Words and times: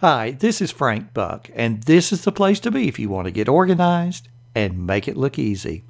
Hi, 0.00 0.30
this 0.30 0.60
is 0.60 0.70
Frank 0.70 1.12
Buck, 1.12 1.50
and 1.56 1.82
this 1.82 2.12
is 2.12 2.22
the 2.22 2.30
place 2.30 2.60
to 2.60 2.70
be 2.70 2.86
if 2.86 3.00
you 3.00 3.08
want 3.08 3.24
to 3.24 3.32
get 3.32 3.48
organized 3.48 4.28
and 4.54 4.86
make 4.86 5.08
it 5.08 5.16
look 5.16 5.40
easy. 5.40 5.82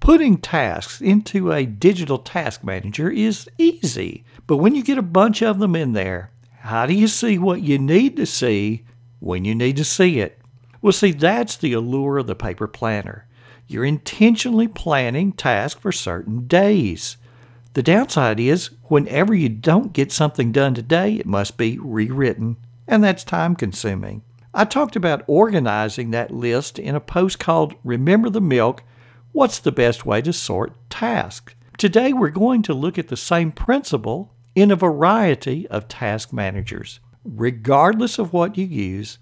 Putting 0.00 0.38
tasks 0.38 1.02
into 1.02 1.52
a 1.52 1.66
digital 1.66 2.16
task 2.16 2.64
manager 2.64 3.10
is 3.10 3.46
easy, 3.58 4.24
but 4.46 4.56
when 4.56 4.74
you 4.74 4.82
get 4.82 4.96
a 4.96 5.02
bunch 5.02 5.42
of 5.42 5.58
them 5.58 5.76
in 5.76 5.92
there, 5.92 6.30
how 6.60 6.86
do 6.86 6.94
you 6.94 7.06
see 7.06 7.36
what 7.36 7.60
you 7.60 7.78
need 7.78 8.16
to 8.16 8.24
see 8.24 8.86
when 9.18 9.44
you 9.44 9.54
need 9.54 9.76
to 9.76 9.84
see 9.84 10.20
it? 10.20 10.40
Well, 10.80 10.94
see, 10.94 11.12
that's 11.12 11.58
the 11.58 11.74
allure 11.74 12.16
of 12.16 12.26
the 12.26 12.34
paper 12.34 12.68
planner. 12.68 13.26
You're 13.66 13.84
intentionally 13.84 14.66
planning 14.66 15.32
tasks 15.32 15.78
for 15.78 15.92
certain 15.92 16.46
days. 16.46 17.18
The 17.74 17.82
downside 17.82 18.40
is, 18.40 18.70
whenever 18.84 19.34
you 19.34 19.50
don't 19.50 19.92
get 19.92 20.10
something 20.10 20.52
done 20.52 20.72
today, 20.72 21.16
it 21.16 21.26
must 21.26 21.58
be 21.58 21.78
rewritten 21.78 22.56
and 22.90 23.04
that's 23.04 23.22
time 23.22 23.54
consuming. 23.54 24.20
I 24.52 24.64
talked 24.64 24.96
about 24.96 25.22
organizing 25.28 26.10
that 26.10 26.32
list 26.32 26.76
in 26.76 26.96
a 26.96 27.00
post 27.00 27.38
called 27.38 27.76
Remember 27.84 28.28
the 28.28 28.40
Milk 28.40 28.82
What's 29.30 29.60
the 29.60 29.70
Best 29.70 30.04
Way 30.04 30.22
to 30.22 30.32
Sort 30.32 30.72
Tasks? 30.90 31.54
Today 31.78 32.12
we're 32.12 32.30
going 32.30 32.62
to 32.62 32.74
look 32.74 32.98
at 32.98 33.06
the 33.06 33.16
same 33.16 33.52
principle 33.52 34.34
in 34.56 34.72
a 34.72 34.76
variety 34.76 35.68
of 35.68 35.86
task 35.86 36.32
managers. 36.32 36.98
Regardless 37.24 38.18
of 38.18 38.32
what 38.32 38.58
you 38.58 38.66
use, 38.66 39.18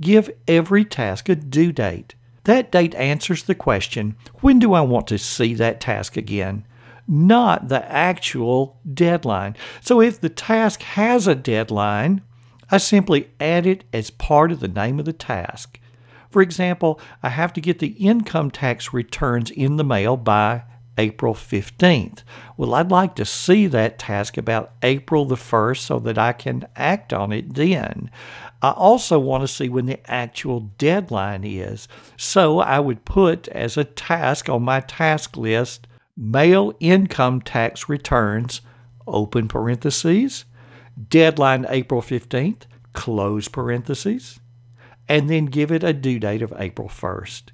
give 0.00 0.30
every 0.48 0.86
task 0.86 1.28
a 1.28 1.34
due 1.34 1.72
date. 1.72 2.14
That 2.44 2.72
date 2.72 2.94
answers 2.94 3.42
the 3.42 3.54
question 3.54 4.16
when 4.40 4.58
do 4.58 4.72
I 4.72 4.80
want 4.80 5.06
to 5.08 5.18
see 5.18 5.52
that 5.54 5.78
task 5.78 6.16
again? 6.16 6.66
Not 7.06 7.68
the 7.68 7.84
actual 7.92 8.80
deadline. 8.94 9.56
So 9.82 10.00
if 10.00 10.18
the 10.18 10.30
task 10.30 10.80
has 10.82 11.26
a 11.26 11.34
deadline, 11.34 12.22
I 12.70 12.78
simply 12.78 13.30
add 13.40 13.66
it 13.66 13.84
as 13.92 14.10
part 14.10 14.52
of 14.52 14.60
the 14.60 14.68
name 14.68 14.98
of 14.98 15.04
the 15.04 15.12
task. 15.12 15.80
For 16.30 16.40
example, 16.42 17.00
I 17.22 17.30
have 17.30 17.52
to 17.54 17.60
get 17.60 17.80
the 17.80 17.88
income 17.88 18.50
tax 18.50 18.92
returns 18.92 19.50
in 19.50 19.76
the 19.76 19.84
mail 19.84 20.16
by 20.16 20.62
April 20.96 21.34
15th. 21.34 22.22
Well, 22.56 22.74
I'd 22.74 22.90
like 22.90 23.14
to 23.16 23.24
see 23.24 23.66
that 23.68 23.98
task 23.98 24.36
about 24.36 24.72
April 24.82 25.24
the 25.24 25.34
1st 25.34 25.78
so 25.78 25.98
that 26.00 26.18
I 26.18 26.32
can 26.32 26.68
act 26.76 27.12
on 27.12 27.32
it 27.32 27.54
then. 27.54 28.10
I 28.62 28.70
also 28.70 29.18
want 29.18 29.42
to 29.42 29.48
see 29.48 29.68
when 29.68 29.86
the 29.86 29.98
actual 30.10 30.60
deadline 30.60 31.44
is. 31.44 31.88
So 32.16 32.60
I 32.60 32.78
would 32.78 33.04
put 33.04 33.48
as 33.48 33.76
a 33.76 33.84
task 33.84 34.48
on 34.48 34.62
my 34.62 34.80
task 34.80 35.36
list 35.36 35.86
mail 36.16 36.74
income 36.80 37.40
tax 37.40 37.88
returns, 37.88 38.60
open 39.06 39.48
parentheses, 39.48 40.44
deadline 41.08 41.66
April 41.68 42.02
15th, 42.02 42.62
close 42.92 43.48
parentheses, 43.48 44.40
and 45.08 45.28
then 45.28 45.46
give 45.46 45.72
it 45.72 45.82
a 45.82 45.92
due 45.92 46.18
date 46.18 46.42
of 46.42 46.52
April 46.56 46.88
1st. 46.88 47.44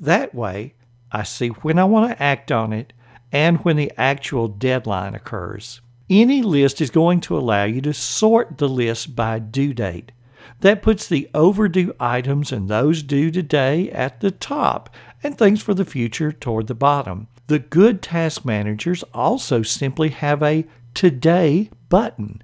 That 0.00 0.34
way, 0.34 0.74
I 1.10 1.22
see 1.22 1.48
when 1.48 1.78
I 1.78 1.84
want 1.84 2.10
to 2.10 2.22
act 2.22 2.52
on 2.52 2.72
it 2.72 2.92
and 3.32 3.58
when 3.64 3.76
the 3.76 3.92
actual 3.96 4.48
deadline 4.48 5.14
occurs. 5.14 5.80
Any 6.08 6.42
list 6.42 6.80
is 6.80 6.90
going 6.90 7.20
to 7.22 7.36
allow 7.36 7.64
you 7.64 7.80
to 7.82 7.92
sort 7.92 8.58
the 8.58 8.68
list 8.68 9.14
by 9.14 9.38
due 9.38 9.74
date. 9.74 10.12
That 10.60 10.82
puts 10.82 11.06
the 11.06 11.28
overdue 11.34 11.94
items 12.00 12.50
and 12.52 12.68
those 12.68 13.02
due 13.02 13.30
today 13.30 13.90
at 13.90 14.20
the 14.20 14.30
top 14.30 14.88
and 15.22 15.36
things 15.36 15.62
for 15.62 15.74
the 15.74 15.84
future 15.84 16.32
toward 16.32 16.66
the 16.66 16.74
bottom. 16.74 17.28
The 17.48 17.58
good 17.58 18.02
task 18.02 18.44
managers 18.44 19.02
also 19.14 19.62
simply 19.62 20.08
have 20.10 20.42
a 20.42 20.66
Today 20.94 21.70
button. 21.88 22.42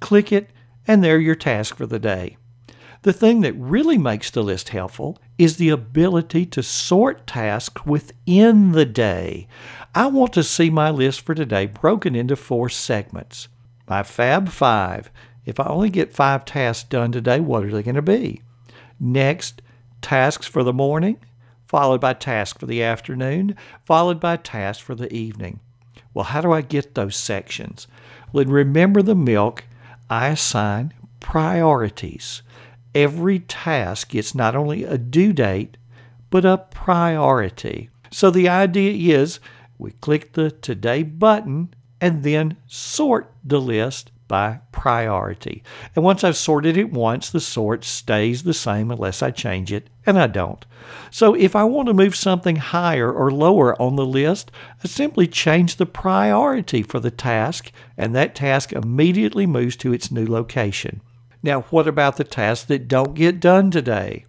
Click 0.00 0.32
it, 0.32 0.50
and 0.86 1.04
they're 1.04 1.18
your 1.18 1.34
task 1.34 1.76
for 1.76 1.86
the 1.86 1.98
day. 1.98 2.36
The 3.02 3.12
thing 3.12 3.40
that 3.40 3.54
really 3.54 3.96
makes 3.96 4.30
the 4.30 4.42
list 4.42 4.70
helpful 4.70 5.18
is 5.38 5.56
the 5.56 5.70
ability 5.70 6.44
to 6.46 6.62
sort 6.62 7.26
tasks 7.26 7.86
within 7.86 8.72
the 8.72 8.84
day. 8.84 9.46
I 9.94 10.06
want 10.06 10.34
to 10.34 10.42
see 10.42 10.68
my 10.68 10.90
list 10.90 11.22
for 11.22 11.34
today 11.34 11.66
broken 11.66 12.14
into 12.14 12.36
four 12.36 12.68
segments. 12.68 13.48
My 13.88 14.02
Fab 14.02 14.50
Five. 14.50 15.10
If 15.46 15.58
I 15.58 15.64
only 15.64 15.88
get 15.88 16.12
five 16.12 16.44
tasks 16.44 16.88
done 16.88 17.10
today, 17.12 17.40
what 17.40 17.64
are 17.64 17.70
they 17.70 17.82
going 17.82 17.94
to 17.94 18.02
be? 18.02 18.42
Next, 19.00 19.62
tasks 20.02 20.46
for 20.46 20.62
the 20.62 20.72
morning, 20.72 21.18
followed 21.66 22.00
by 22.00 22.12
tasks 22.12 22.58
for 22.58 22.66
the 22.66 22.82
afternoon, 22.82 23.56
followed 23.86 24.20
by 24.20 24.36
tasks 24.36 24.82
for 24.82 24.94
the 24.94 25.12
evening. 25.12 25.60
Well, 26.12 26.26
how 26.26 26.42
do 26.42 26.52
I 26.52 26.60
get 26.60 26.94
those 26.94 27.16
sections? 27.16 27.86
Well, 28.32 28.44
remember 28.44 29.00
the 29.00 29.14
milk, 29.14 29.64
I 30.10 30.28
assign 30.28 30.92
priorities. 31.20 32.42
Every 32.94 33.38
task 33.38 34.10
gets 34.10 34.34
not 34.34 34.56
only 34.56 34.82
a 34.82 34.98
due 34.98 35.32
date, 35.32 35.76
but 36.30 36.44
a 36.44 36.58
priority. 36.58 37.90
So 38.10 38.30
the 38.30 38.48
idea 38.48 39.16
is 39.16 39.38
we 39.78 39.92
click 39.92 40.32
the 40.32 40.50
Today 40.50 41.04
button 41.04 41.72
and 42.00 42.24
then 42.24 42.56
sort 42.66 43.32
the 43.44 43.60
list 43.60 44.10
by 44.30 44.60
priority. 44.70 45.60
And 45.96 46.04
once 46.04 46.22
I've 46.22 46.36
sorted 46.36 46.76
it 46.76 46.92
once, 46.92 47.30
the 47.30 47.40
sort 47.40 47.82
stays 47.82 48.44
the 48.44 48.54
same 48.54 48.92
unless 48.92 49.24
I 49.24 49.32
change 49.32 49.72
it, 49.72 49.90
and 50.06 50.16
I 50.16 50.28
don't. 50.28 50.64
So 51.10 51.34
if 51.34 51.56
I 51.56 51.64
want 51.64 51.88
to 51.88 51.94
move 51.94 52.14
something 52.14 52.54
higher 52.54 53.10
or 53.12 53.32
lower 53.32 53.74
on 53.82 53.96
the 53.96 54.06
list, 54.06 54.52
I 54.84 54.86
simply 54.86 55.26
change 55.26 55.76
the 55.76 55.84
priority 55.84 56.84
for 56.84 57.00
the 57.00 57.10
task, 57.10 57.72
and 57.98 58.14
that 58.14 58.36
task 58.36 58.72
immediately 58.72 59.46
moves 59.46 59.74
to 59.78 59.92
its 59.92 60.12
new 60.12 60.28
location. 60.28 61.00
Now, 61.42 61.62
what 61.62 61.88
about 61.88 62.16
the 62.16 62.22
tasks 62.22 62.66
that 62.66 62.86
don't 62.86 63.14
get 63.14 63.40
done 63.40 63.72
today? 63.72 64.26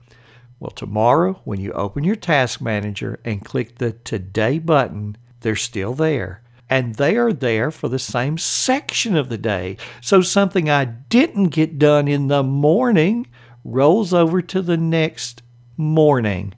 Well, 0.59 0.72
tomorrow, 0.72 1.41
when 1.44 1.59
you 1.59 1.73
open 1.73 2.03
your 2.03 2.16
task 2.16 2.59
manager 2.59 3.19
and 3.23 3.45
click 3.45 3.78
the 3.78 3.91
Today 3.91 4.57
button, 4.57 5.16
they're 5.41 5.56
still 5.56 5.94
there 5.94 6.41
and 6.71 6.95
they 6.95 7.17
are 7.17 7.33
there 7.33 7.69
for 7.69 7.89
the 7.89 7.99
same 7.99 8.37
section 8.37 9.17
of 9.17 9.27
the 9.27 9.37
day. 9.37 9.75
So 9.99 10.21
something 10.21 10.69
I 10.69 10.85
didn't 10.85 11.49
get 11.49 11.77
done 11.77 12.07
in 12.07 12.27
the 12.27 12.43
morning 12.43 13.27
rolls 13.65 14.13
over 14.13 14.41
to 14.41 14.61
the 14.61 14.77
next 14.77 15.43
morning. 15.75 16.53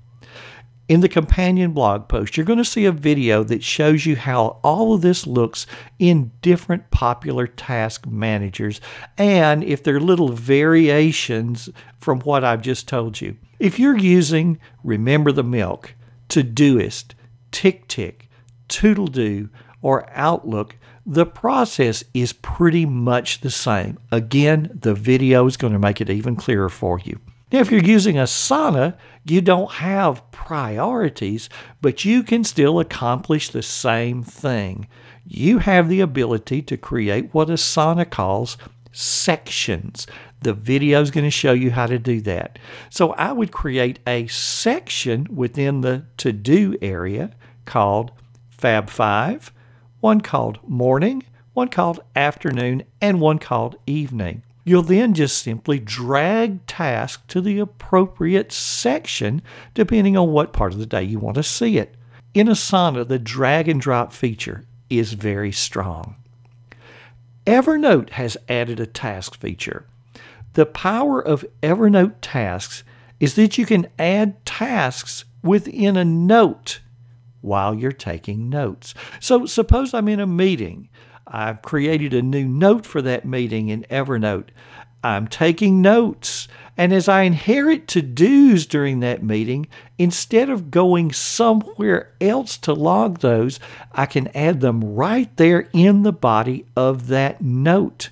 In 0.88 1.00
the 1.00 1.10
companion 1.10 1.72
blog 1.72 2.08
post, 2.08 2.38
you're 2.38 2.46
going 2.46 2.60
to 2.60 2.66
see 2.66 2.86
a 2.86 2.92
video 2.92 3.44
that 3.46 3.64
shows 3.64 4.06
you 4.06 4.16
how 4.16 4.60
all 4.64 4.94
of 4.94 5.02
this 5.02 5.26
looks 5.26 5.66
in 5.98 6.32
different 6.42 6.92
popular 6.92 7.48
task 7.48 8.06
managers 8.06 8.80
and 9.18 9.64
if 9.64 9.82
there 9.82 9.96
are 9.96 10.02
little 10.02 10.30
variations 10.30 11.70
from 12.00 12.20
what 12.20 12.44
I've 12.44 12.62
just 12.62 12.88
told 12.88 13.20
you. 13.20 13.38
If 13.58 13.80
you're 13.80 13.98
using 13.98 14.60
Remember 14.84 15.32
the 15.32 15.44
Milk, 15.44 15.96
Todoist, 16.30 17.16
TickTick, 17.52 18.28
Toodle 18.68 19.08
or 19.84 20.10
Outlook, 20.12 20.78
the 21.06 21.26
process 21.26 22.04
is 22.14 22.34
pretty 22.34 22.86
much 22.86 23.42
the 23.42 23.52
same. 23.52 24.00
Again, 24.12 24.72
the 24.82 24.96
video 24.96 25.46
is 25.46 25.58
going 25.58 25.74
to 25.74 25.80
make 25.80 26.02
it 26.02 26.10
even 26.10 26.36
clearer 26.36 26.70
for 26.70 27.00
you. 27.00 27.20
Now, 27.52 27.60
if 27.60 27.70
you're 27.70 27.84
using 27.84 28.16
Asana, 28.16 28.98
you 29.26 29.42
don't 29.42 29.72
have 29.74 30.32
priorities, 30.32 31.50
but 31.82 32.04
you 32.04 32.24
can 32.24 32.44
still 32.44 32.80
accomplish 32.80 33.50
the 33.50 33.62
same 33.62 34.24
thing. 34.24 34.88
You 35.28 35.60
have 35.60 35.88
the 35.88 36.02
ability 36.02 36.64
to 36.64 36.78
create 36.78 37.32
what 37.34 37.50
Asana 37.50 38.10
calls 38.10 38.58
sections. 38.92 40.08
The 40.42 40.54
video 40.54 41.02
is 41.02 41.12
going 41.12 41.26
to 41.26 41.32
show 41.32 41.54
you 41.54 41.72
how 41.72 41.86
to 41.86 42.00
do 42.00 42.22
that. 42.22 42.58
So 42.90 43.12
I 43.14 43.32
would 43.34 43.52
create 43.52 44.00
a 44.08 44.28
section 44.28 45.28
within 45.30 45.82
the 45.82 46.06
to 46.18 46.32
do 46.32 46.76
area 46.82 47.36
called 47.66 48.12
Fab 48.50 48.90
5 48.90 49.52
one 50.04 50.20
called 50.20 50.60
morning, 50.68 51.24
one 51.54 51.70
called 51.70 51.98
afternoon, 52.14 52.84
and 53.00 53.22
one 53.22 53.40
called 53.40 53.78
evening. 53.88 54.44
You'll 54.66 54.82
then 54.82 55.14
just 55.14 55.38
simply 55.38 55.80
drag 55.80 56.66
tasks 56.68 57.24
to 57.30 57.40
the 57.40 57.60
appropriate 57.60 58.52
section 58.52 59.42
depending 59.74 60.18
on 60.18 60.34
what 60.34 60.52
part 60.52 60.74
of 60.74 60.80
the 60.80 60.86
day 60.86 61.04
you 61.04 61.20
want 61.20 61.36
to 61.36 61.44
see 61.44 61.78
it. 61.78 61.96
In 62.34 62.48
Asana, 62.48 63.08
the 63.08 63.18
drag 63.18 63.70
and 63.70 63.80
drop 63.80 64.12
feature 64.12 64.66
is 64.90 65.14
very 65.14 65.54
strong. 65.54 66.18
Evernote 67.48 68.10
has 68.10 68.36
added 68.50 68.82
a 68.82 68.86
task 68.86 69.40
feature. 69.40 69.86
The 70.56 70.66
power 70.66 71.22
of 71.26 71.46
Evernote 71.62 72.16
tasks 72.20 72.84
is 73.22 73.36
that 73.36 73.58
you 73.58 73.66
can 73.66 73.88
add 73.98 74.46
tasks 74.46 75.24
within 75.42 75.96
a 75.96 76.04
note 76.04 76.82
while 77.44 77.76
you're 77.76 77.92
taking 77.92 78.50
notes. 78.50 78.94
So, 79.20 79.46
suppose 79.46 79.94
I'm 79.94 80.08
in 80.08 80.20
a 80.20 80.28
meeting. 80.28 80.90
I've 81.28 81.62
created 81.62 82.14
a 82.14 82.22
new 82.22 82.46
note 82.46 82.86
for 82.86 83.02
that 83.02 83.26
meeting 83.26 83.70
in 83.70 83.84
Evernote. 83.90 84.50
I'm 85.04 85.28
taking 85.28 85.82
notes. 85.82 86.48
And 86.78 86.92
as 86.92 87.08
I 87.08 87.22
inherit 87.24 87.88
to 87.90 88.02
dos 88.02 88.66
during 88.66 89.00
that 89.02 89.22
meeting, 89.22 89.68
instead 89.98 90.50
of 90.50 90.72
going 90.72 91.12
somewhere 91.12 92.14
else 92.20 92.58
to 92.60 92.74
log 92.74 93.20
those, 93.20 93.60
I 93.92 94.06
can 94.06 94.30
add 94.36 94.62
them 94.62 94.96
right 94.96 95.36
there 95.38 95.70
in 95.74 96.04
the 96.04 96.14
body 96.14 96.66
of 96.76 97.08
that 97.08 97.42
note. 97.42 98.10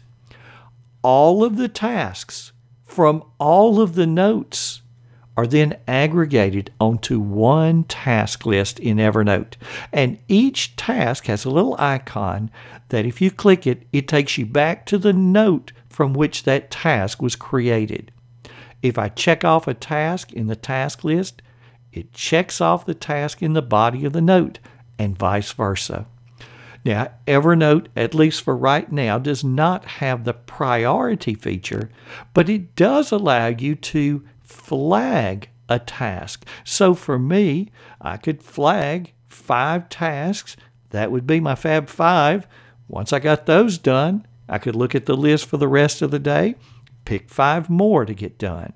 All 1.02 1.44
of 1.44 1.58
the 1.58 1.70
tasks 1.70 2.52
from 2.84 3.24
all 3.40 3.82
of 3.82 3.96
the 3.96 4.06
notes 4.06 4.81
are 5.42 5.48
then 5.48 5.76
aggregated 5.88 6.72
onto 6.80 7.20
one 7.20 7.84
task 7.86 8.46
list 8.46 8.80
in 8.80 8.98
Evernote. 8.98 9.56
And 9.92 10.20
each 10.28 10.76
task 10.76 11.26
has 11.26 11.46
a 11.46 11.50
little 11.50 11.76
icon 11.80 12.52
that 12.90 13.08
if 13.08 13.20
you 13.20 13.32
click 13.32 13.66
it, 13.66 13.88
it 13.92 14.08
takes 14.08 14.38
you 14.38 14.46
back 14.46 14.86
to 14.86 15.00
the 15.00 15.14
note 15.14 15.72
from 15.90 16.14
which 16.14 16.44
that 16.44 16.70
task 16.70 17.24
was 17.24 17.36
created. 17.36 18.12
If 18.84 19.00
I 19.00 19.10
check 19.10 19.44
off 19.44 19.68
a 19.68 19.74
task 19.74 20.32
in 20.32 20.46
the 20.46 20.56
task 20.56 21.04
list, 21.04 21.42
it 21.92 22.14
checks 22.14 22.62
off 22.62 22.86
the 22.86 22.94
task 22.94 23.42
in 23.42 23.54
the 23.54 23.64
body 23.64 24.06
of 24.06 24.14
the 24.14 24.22
note, 24.22 24.60
and 25.00 25.18
vice 25.18 25.52
versa. 25.54 26.06
Now, 26.86 27.14
Evernote, 27.26 27.88
at 27.96 28.14
least 28.14 28.44
for 28.44 28.56
right 28.56 28.92
now, 28.92 29.18
does 29.18 29.44
not 29.44 29.86
have 29.86 30.24
the 30.24 30.34
priority 30.34 31.34
feature, 31.34 31.90
but 32.36 32.48
it 32.48 32.76
does 32.76 33.12
allow 33.12 33.48
you 33.48 33.74
to 33.74 34.24
flag 34.52 35.50
a 35.70 35.80
task. 35.80 36.46
So 36.64 36.94
for 36.94 37.18
me, 37.18 37.72
I 38.00 38.18
could 38.18 38.44
flag 38.44 39.14
five 39.28 39.90
tasks. 39.90 40.58
That 40.90 41.12
would 41.12 41.26
be 41.26 41.40
my 41.40 41.56
Fab 41.56 41.88
Five. 41.88 42.48
Once 42.88 43.14
I 43.14 43.20
got 43.20 43.46
those 43.46 43.78
done, 43.78 44.28
I 44.50 44.58
could 44.58 44.76
look 44.76 44.94
at 44.94 45.06
the 45.06 45.16
list 45.16 45.46
for 45.46 45.58
the 45.58 45.68
rest 45.68 46.02
of 46.02 46.12
the 46.12 46.20
day, 46.20 46.56
pick 47.06 47.30
five 47.30 47.70
more 47.70 48.06
to 48.06 48.14
get 48.14 48.38
done. 48.38 48.74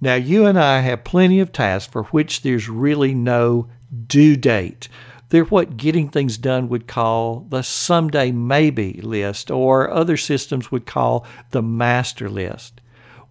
Now, 0.00 0.16
you 0.16 0.44
and 0.44 0.58
I 0.58 0.80
have 0.80 1.04
plenty 1.04 1.38
of 1.38 1.52
tasks 1.52 1.90
for 1.90 2.02
which 2.04 2.42
there's 2.42 2.68
really 2.68 3.14
no 3.14 3.68
due 4.06 4.36
date. 4.36 4.88
They're 5.28 5.44
what 5.44 5.76
getting 5.76 6.08
things 6.08 6.36
done 6.36 6.68
would 6.68 6.86
call 6.86 7.46
the 7.48 7.62
someday 7.62 8.32
maybe 8.32 9.00
list, 9.02 9.50
or 9.50 9.90
other 9.90 10.16
systems 10.16 10.70
would 10.70 10.84
call 10.84 11.24
the 11.52 11.62
master 11.62 12.28
list. 12.28 12.80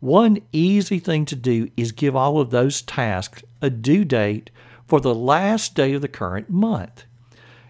One 0.04 0.42
easy 0.52 1.00
thing 1.00 1.24
to 1.28 1.36
do 1.38 1.70
is 1.78 1.94
give 1.94 2.14
all 2.14 2.42
of 2.42 2.50
those 2.50 2.82
tasks 2.82 3.42
a 3.62 3.70
due 3.70 4.04
date 4.04 4.50
for 4.86 5.00
the 5.00 5.16
last 5.16 5.76
day 5.76 5.94
of 5.94 6.02
the 6.02 6.10
current 6.10 6.50
month. 6.50 7.06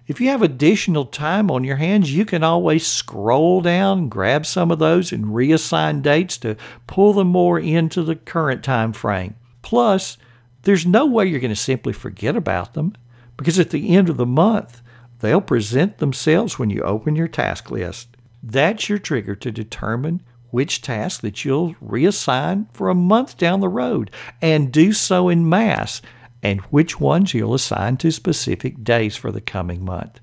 If 0.07 0.19
you 0.19 0.29
have 0.29 0.41
additional 0.41 1.05
time 1.05 1.51
on 1.51 1.63
your 1.63 1.75
hands, 1.75 2.11
you 2.11 2.25
can 2.25 2.43
always 2.43 2.87
scroll 2.87 3.61
down, 3.61 4.09
grab 4.09 4.47
some 4.47 4.71
of 4.71 4.79
those, 4.79 5.11
and 5.11 5.25
reassign 5.25 6.01
dates 6.01 6.39
to 6.39 6.57
pull 6.87 7.13
them 7.13 7.27
more 7.27 7.59
into 7.59 8.01
the 8.01 8.15
current 8.15 8.63
time 8.63 8.93
frame. 8.93 9.35
Plus, 9.61 10.17
there's 10.63 10.87
no 10.87 11.05
way 11.05 11.27
you're 11.27 11.39
going 11.39 11.49
to 11.49 11.55
simply 11.55 11.93
forget 11.93 12.35
about 12.35 12.73
them 12.73 12.95
because 13.37 13.59
at 13.59 13.69
the 13.69 13.95
end 13.95 14.09
of 14.09 14.17
the 14.17 14.25
month, 14.25 14.81
they'll 15.19 15.39
present 15.39 15.99
themselves 15.99 16.57
when 16.57 16.71
you 16.71 16.81
open 16.81 17.15
your 17.15 17.27
task 17.27 17.69
list. 17.69 18.07
That's 18.41 18.89
your 18.89 18.97
trigger 18.97 19.35
to 19.35 19.51
determine 19.51 20.23
which 20.53 20.83
task 20.83 21.21
that 21.21 21.43
you'll 21.43 21.73
reassign 21.83 22.67
for 22.73 22.87
a 22.87 22.93
month 22.93 23.35
down 23.37 23.59
the 23.59 23.67
road 23.67 24.11
and 24.39 24.71
do 24.71 24.93
so 24.93 25.27
in 25.27 25.49
mass 25.49 25.99
and 26.43 26.61
which 26.61 26.99
ones 26.99 27.33
you'll 27.33 27.55
assign 27.55 27.97
to 27.97 28.11
specific 28.11 28.83
days 28.83 29.15
for 29.15 29.31
the 29.31 29.41
coming 29.41 29.83
month. 29.83 30.19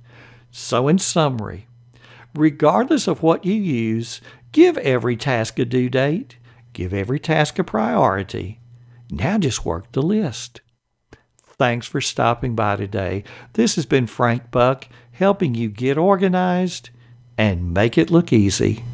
So, 0.52 0.86
in 0.86 1.00
summary, 1.00 1.66
regardless 2.32 3.08
of 3.08 3.24
what 3.24 3.44
you 3.44 3.54
use, 3.54 4.20
give 4.52 4.78
every 4.78 5.16
task 5.16 5.58
a 5.58 5.64
due 5.64 5.88
date, 5.88 6.36
give 6.74 6.94
every 6.94 7.18
task 7.18 7.58
a 7.58 7.64
priority. 7.64 8.60
Now 9.10 9.36
just 9.36 9.64
work 9.64 9.90
the 9.90 10.02
list. 10.02 10.60
Thanks 11.44 11.88
for 11.88 12.00
stopping 12.00 12.54
by 12.54 12.76
today. 12.76 13.24
This 13.54 13.74
has 13.74 13.84
been 13.84 14.06
Frank 14.06 14.52
Buck 14.52 14.86
helping 15.10 15.56
you 15.56 15.68
get 15.70 15.98
organized 15.98 16.90
and 17.36 17.74
make 17.74 17.98
it 17.98 18.12
look 18.12 18.32
easy. 18.32 18.84